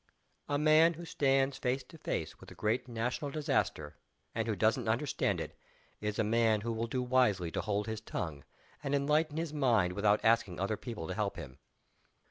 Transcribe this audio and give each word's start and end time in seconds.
A 0.49 0.57
man 0.57 0.95
who 0.95 1.05
stands 1.05 1.59
face 1.59 1.83
to 1.83 1.97
face 1.99 2.39
with 2.39 2.49
a 2.49 2.55
great 2.55 2.87
national 2.87 3.29
disaster, 3.29 3.97
and 4.33 4.47
who 4.47 4.55
doesn't 4.55 4.87
understand 4.89 5.39
it, 5.39 5.55
is 5.99 6.17
a 6.17 6.23
man 6.23 6.61
who 6.61 6.73
will 6.73 6.87
do 6.87 7.03
wisely 7.03 7.51
to 7.51 7.61
hold 7.61 7.85
his 7.85 8.01
tongue 8.01 8.43
and 8.81 8.95
enlighten 8.95 9.37
his 9.37 9.53
mind 9.53 9.93
without 9.93 10.19
asking 10.25 10.59
other 10.59 10.75
people 10.75 11.07
to 11.07 11.13
help 11.13 11.35
him. 11.35 11.59